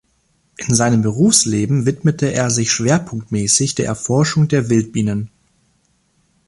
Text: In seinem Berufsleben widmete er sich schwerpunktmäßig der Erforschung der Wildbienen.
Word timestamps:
In 0.57 0.73
seinem 0.73 1.03
Berufsleben 1.03 1.85
widmete 1.85 2.33
er 2.33 2.49
sich 2.49 2.71
schwerpunktmäßig 2.71 3.75
der 3.75 3.85
Erforschung 3.85 4.47
der 4.47 4.67
Wildbienen. 4.67 5.29